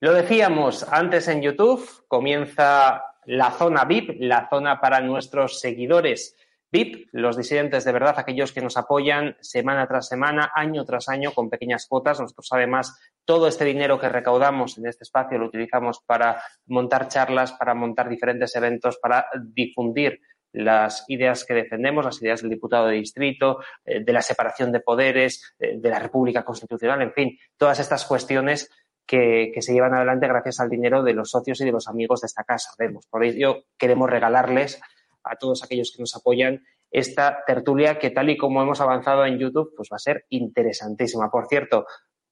[0.00, 6.36] Lo decíamos antes en YouTube, comienza la zona VIP, la zona para nuestros seguidores
[6.70, 11.32] VIP, los disidentes de verdad, aquellos que nos apoyan semana tras semana, año tras año,
[11.32, 12.20] con pequeñas cuotas.
[12.20, 17.52] Nosotros, además, todo este dinero que recaudamos en este espacio lo utilizamos para montar charlas,
[17.54, 20.20] para montar diferentes eventos, para difundir
[20.52, 24.80] las ideas que defendemos, las ideas del diputado de distrito, eh, de la separación de
[24.80, 28.70] poderes, eh, de la República Constitucional, en fin, todas estas cuestiones
[29.08, 32.26] que, se llevan adelante gracias al dinero de los socios y de los amigos de
[32.26, 32.70] esta casa.
[32.78, 34.80] Vemos, por ello queremos regalarles
[35.24, 39.38] a todos aquellos que nos apoyan esta tertulia que tal y como hemos avanzado en
[39.38, 41.30] YouTube, pues va a ser interesantísima.
[41.30, 41.86] Por cierto,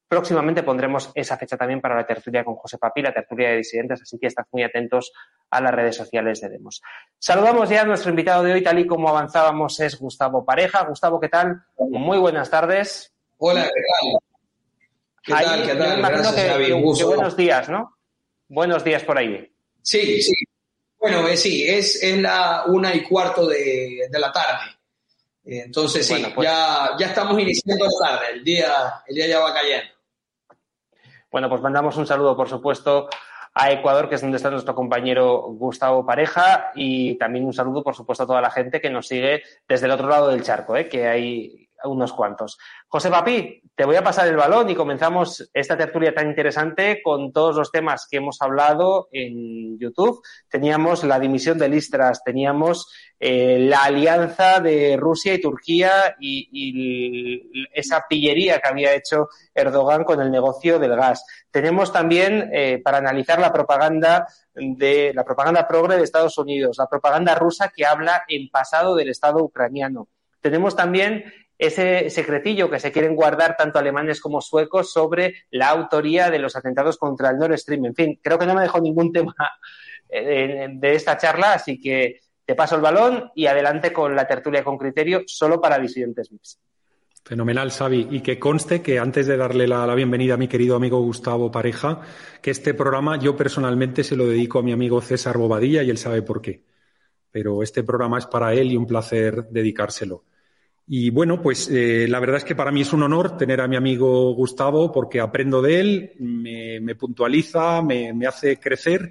[0.06, 4.02] próximamente pondremos esa fecha también para la tertulia con José Papi, la tertulia de disidentes,
[4.02, 5.12] así que estad muy atentos
[5.50, 6.82] a las redes sociales de Demos.
[7.18, 10.84] Saludamos ya a nuestro invitado de hoy, tal y como avanzábamos, es Gustavo Pareja.
[10.84, 11.62] Gustavo, ¿qué tal?
[11.78, 13.14] Muy buenas tardes.
[13.38, 14.25] Hola, ¿qué tal?
[15.26, 15.66] ¿Qué tal?
[15.66, 15.98] ¿Qué tal?
[15.98, 17.96] imagino que, buenos días, ¿no?
[18.48, 19.52] Buenos días por ahí.
[19.82, 20.32] Sí, sí.
[21.00, 24.76] Bueno, eh, sí, es, es la una y cuarto de, la tarde.
[25.44, 29.52] Entonces, sí, pues ya, ya estamos iniciando la tarde, el día, el día ya va
[29.52, 29.92] cayendo.
[31.30, 33.08] Bueno, pues mandamos un saludo, por supuesto,
[33.52, 37.96] a Ecuador, que es donde está nuestro compañero Gustavo Pareja, y también un saludo, por
[37.96, 40.88] supuesto, a toda la gente que nos sigue desde el otro lado del charco, ¿eh?
[40.88, 42.58] que hay unos cuantos.
[42.88, 47.32] José Papi, te voy a pasar el balón y comenzamos esta tertulia tan interesante con
[47.32, 50.22] todos los temas que hemos hablado en YouTube.
[50.48, 58.04] Teníamos la dimisión de Listras, teníamos eh, la alianza de Rusia y Turquía y, esa
[58.08, 61.24] pillería que había hecho Erdogan con el negocio del gas.
[61.50, 66.88] Tenemos también eh, para analizar la propaganda de la propaganda progre de Estados Unidos, la
[66.88, 70.08] propaganda rusa que habla en pasado del Estado ucraniano.
[70.40, 71.24] Tenemos también
[71.58, 76.56] ese secretillo que se quieren guardar tanto alemanes como suecos sobre la autoría de los
[76.56, 77.86] atentados contra el Nord Stream.
[77.86, 79.34] En fin, creo que no me dejo ningún tema
[80.08, 84.62] eh, de, esta charla, así que te paso el balón y adelante con la tertulia
[84.62, 86.60] con criterio solo para disidentes MIPS.
[87.24, 88.06] Fenomenal, Xavi.
[88.12, 92.02] Y que conste que antes de darle la, bienvenida a mi querido amigo Gustavo Pareja,
[92.40, 95.98] que este programa yo personalmente se lo dedico a mi amigo César Bobadilla y él
[95.98, 96.62] sabe por qué.
[97.32, 100.22] Pero este programa es para él y un placer dedicárselo.
[100.88, 103.66] Y bueno, pues eh, la verdad es que para mí es un honor tener a
[103.66, 109.10] mi amigo Gustavo porque aprendo de él, me, puntualiza, me, hace crecer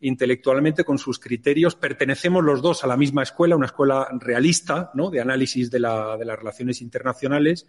[0.00, 1.74] intelectualmente con sus criterios.
[1.74, 5.10] Pertenecemos los dos a la misma escuela, una escuela realista, ¿no?
[5.10, 7.66] De análisis de, la, de las relaciones internacionales,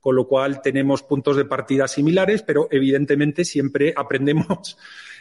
[0.00, 4.76] con lo cual tenemos puntos de partida similares, pero evidentemente siempre aprendemos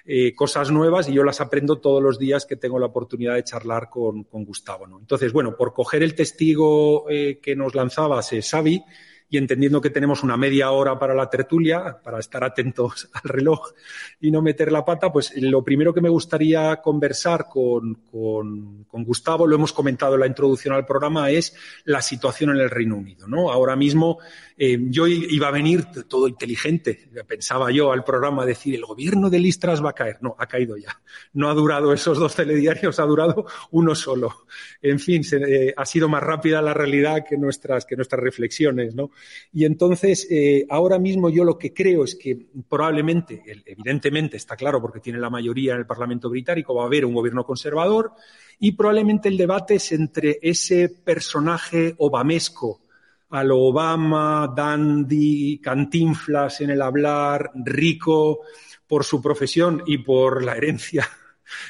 [0.05, 3.43] eh, cosas nuevas y yo las aprendo todos los días que tengo la oportunidad de
[3.43, 4.87] charlar con, Gustavo.
[4.87, 4.99] ¿no?
[4.99, 8.83] Entonces, bueno, por coger el testigo eh, que nos lanzabas, Xavi,
[9.29, 13.71] y entendiendo que tenemos una media hora para la tertulia, para estar atentos al reloj
[14.19, 19.47] y no meter la pata, pues lo primero que me gustaría conversar con, con, Gustavo,
[19.47, 23.27] lo hemos comentado en la introducción al programa, es la situación en el Reino Unido.
[23.27, 23.49] ¿no?
[23.49, 24.19] Ahora mismo
[24.57, 29.39] eh, yo iba a venir todo inteligente, pensaba yo al programa decir el gobierno de
[29.39, 30.17] Listras va a caer.
[30.21, 31.01] No, ha caído ya.
[31.33, 34.45] No ha durado esos dos telediarios, ha durado uno solo.
[34.81, 39.11] En fin, eh, ha sido más rápida la realidad que nuestras, que nuestras reflexiones, ¿no?
[39.51, 44.81] Y entonces, eh, ahora mismo yo lo que creo es que probablemente, evidentemente está claro
[44.81, 48.11] porque tiene la mayoría en el Parlamento británico, va a haber un gobierno conservador
[48.59, 52.81] y probablemente el debate es entre ese personaje obamesco
[53.31, 58.41] a lo Obama, dandy, cantinflas en el hablar, rico
[58.87, 61.07] por su profesión y por la herencia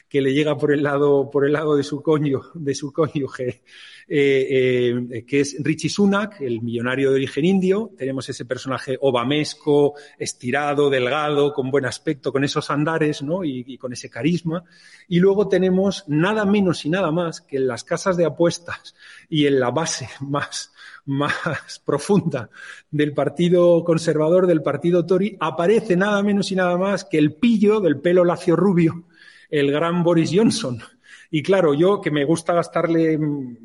[0.08, 2.04] que le llega por el lado, por el lado de su
[2.54, 3.62] de su cónyuge,
[4.12, 7.92] eh, eh, que es Richie Sunak, el millonario de origen indio.
[7.96, 13.44] Tenemos ese personaje obamesco, estirado, delgado, con buen aspecto, con esos andares, ¿no?
[13.44, 14.64] Y, con ese carisma.
[15.08, 18.96] Y luego tenemos nada menos y nada más que en las casas de apuestas
[19.30, 20.74] y en la base más,
[21.06, 22.50] más profunda
[22.90, 27.80] del Partido Conservador, del Partido Tory, aparece nada menos y nada más que el pillo
[27.80, 29.06] del pelo lacio rubio
[29.50, 30.80] el gran Boris Johnson.
[31.32, 33.58] Y claro, yo que me gusta gastarle mm,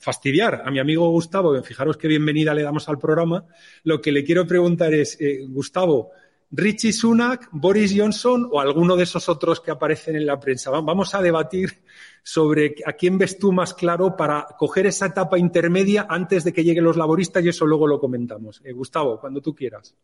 [0.00, 3.44] fastidiar a mi amigo Gustavo, fijaros qué bienvenida le damos al programa,
[3.84, 6.10] lo que le quiero preguntar es, eh, Gustavo,
[6.52, 10.70] Richie Sunak, Boris Johnson o alguno de esos otros que aparecen en la prensa.
[10.70, 11.82] Vamos a debatir
[12.24, 16.64] sobre a quién ves tú más claro para coger esa etapa intermedia antes de que
[16.64, 18.60] lleguen los laboristas y eso luego lo comentamos.
[18.64, 19.94] Eh, Gustavo, cuando tú quieras.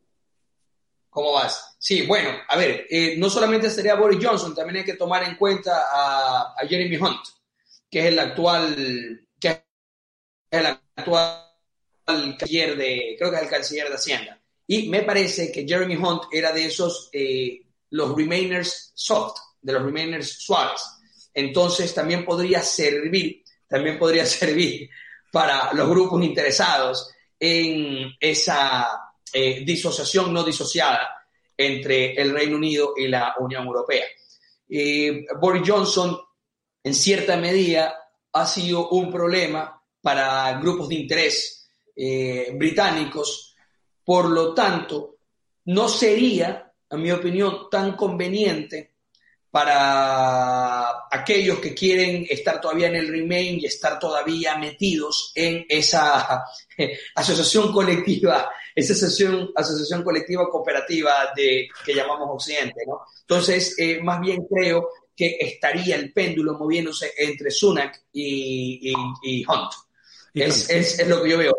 [1.17, 1.77] ¿Cómo vas?
[1.79, 5.37] Sí, bueno, a ver, eh, no solamente sería Boris Johnson, también hay que tomar en
[5.37, 7.23] cuenta a, Jeremy Hunt,
[7.91, 9.63] que es el actual, que es
[10.51, 11.43] el actual
[12.05, 16.25] canciller de, creo que es el canciller de Hacienda y me parece que Jeremy Hunt
[16.31, 20.83] era de esos, eh, los Remainers soft, de los Remainers suaves.
[21.33, 24.91] Entonces también podría servir, también podría servir
[25.33, 27.11] para los grupos interesados
[27.41, 29.06] en esa
[29.37, 31.09] eh, disociación no disociada
[31.57, 34.05] entre el Reino Unido y la Unión Europea.
[34.69, 36.19] Eh, Boris Johnson,
[36.83, 37.95] en cierta medida,
[38.33, 41.53] ha sido un problema para grupos de interés
[42.53, 43.47] británicos
[44.07, 45.17] por lo tanto,
[45.65, 48.96] no sería, a mi opinión, tan conveniente
[49.51, 56.45] para aquellos que quieren estar todavía en el Remain y estar todavía metidos en esa
[57.15, 62.85] asociación colectiva, esa asociación, asociación colectiva cooperativa de, que llamamos Occidente.
[63.21, 69.73] Entonces, eh, más bien creo que estaría el péndulo moviéndose entre Sunak y, Hunt.
[70.35, 71.57] Es, lo que yo veo.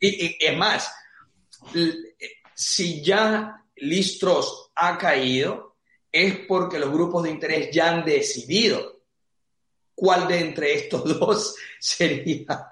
[0.00, 0.90] y es más,
[2.54, 5.65] si ya Listros ha caído,
[6.10, 9.02] es porque los grupos de interés ya han decidido
[9.94, 12.68] cuál de entre estos dos sería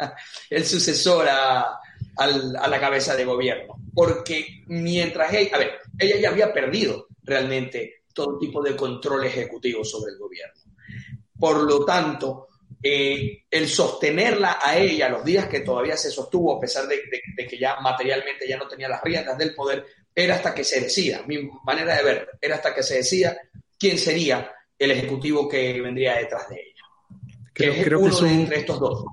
[0.50, 1.80] el sucesor a,
[2.16, 3.74] la cabeza de gobierno.
[3.92, 9.84] Porque mientras ella, a ver, ella ya había perdido realmente todo tipo de control ejecutivo
[9.84, 10.60] sobre el gobierno.
[11.38, 12.48] Por lo tanto,
[12.86, 17.00] eh, el sostenerla a ella los días que todavía se sostuvo, a pesar de,
[17.48, 21.22] que ya materialmente ya no tenía las riendas del poder, era hasta que se decida,
[21.26, 23.36] mi manera de ver, era hasta que se decida
[23.78, 26.74] quién sería el ejecutivo que vendría detrás de ella.
[27.52, 29.04] Creo, que es uno de entre estos dos.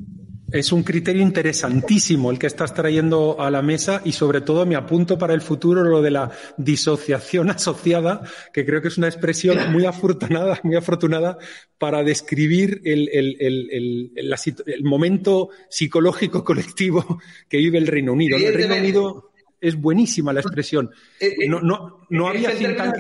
[0.52, 4.76] Es un criterio interesantísimo el que estás trayendo a la mesa y sobre todo me
[4.76, 8.22] apunto para el futuro lo de la disociación asociada,
[8.52, 11.38] que creo que es una expresión muy afortunada, muy afortunada
[11.78, 18.38] para describir el, el, momento psicológico colectivo que vive el Reino Unido.
[18.38, 19.31] El Reino Unido
[19.62, 20.92] es buenísima la expresión.
[21.20, 22.92] Eh, eh, no, no, no había cinta...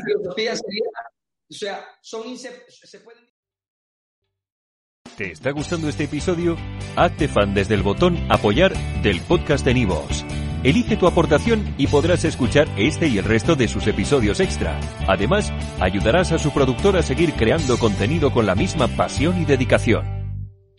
[1.49, 3.31] O sea, son se pueden
[5.17, 6.55] ¿Te está gustando este episodio?
[6.95, 8.73] Hazte fan desde el botón Apoyar
[9.03, 10.25] del podcast de Nivos.
[10.63, 14.79] Elige tu aportación y podrás escuchar este y el resto de sus episodios extra.
[15.07, 20.20] Además, ayudarás a su productor a seguir creando contenido con la misma pasión y dedicación.